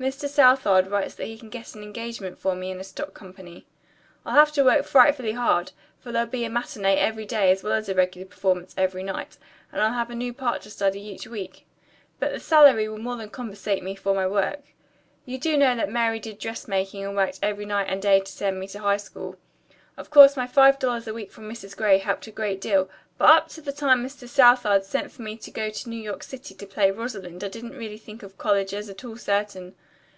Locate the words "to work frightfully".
4.52-5.32